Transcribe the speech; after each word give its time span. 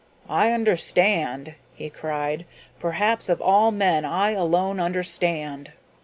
"I 0.31 0.51
understand," 0.51 1.53
he 1.75 1.91
cried. 1.91 2.47
"Perhaps 2.79 3.29
of 3.29 3.39
all 3.39 3.69
men 3.69 4.03
I 4.03 4.31
alone 4.31 4.79
understand." 4.79 5.73